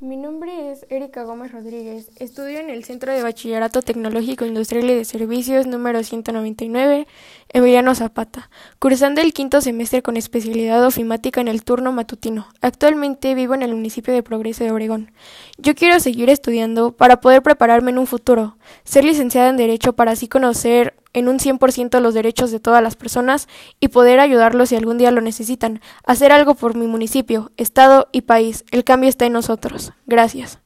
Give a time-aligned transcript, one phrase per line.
[0.00, 2.12] Mi nombre es Erika Gómez Rodríguez.
[2.20, 7.08] Estudio en el Centro de Bachillerato Tecnológico Industrial y de Servicios número 199,
[7.50, 12.46] Emiliano Zapata, cursando el quinto semestre con especialidad ofimática en el turno matutino.
[12.60, 15.12] Actualmente vivo en el municipio de Progreso de Obregón.
[15.56, 20.12] Yo quiero seguir estudiando para poder prepararme en un futuro, ser licenciada en Derecho para
[20.12, 23.48] así conocer en un 100% los derechos de todas las personas
[23.80, 25.80] y poder ayudarlos si algún día lo necesitan.
[26.04, 28.64] Hacer algo por mi municipio, estado y país.
[28.70, 29.92] El cambio está en nosotros.
[30.06, 30.58] Gracias.